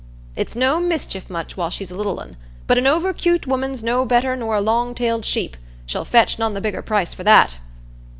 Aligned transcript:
"It's 0.35 0.55
no 0.55 0.79
mischief 0.79 1.29
much 1.29 1.55
while 1.55 1.69
she's 1.69 1.91
a 1.91 1.95
little 1.95 2.19
un; 2.19 2.35
but 2.65 2.79
an 2.79 2.87
over 2.87 3.13
'cute 3.13 3.45
woman's 3.45 3.83
no 3.83 4.03
better 4.03 4.35
nor 4.35 4.55
a 4.55 4.59
long 4.59 4.95
tailed 4.95 5.25
sheep,—she'll 5.25 6.05
fetch 6.05 6.39
none 6.39 6.55
the 6.55 6.59
bigger 6.59 6.81
price 6.81 7.13
for 7.13 7.23
that." 7.23 7.57